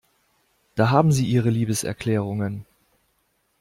[0.73, 2.65] Da haben Sie Ihre Liebeserklärungen.